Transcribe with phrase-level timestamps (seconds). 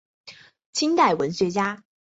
[0.73, 1.83] 清代文学家。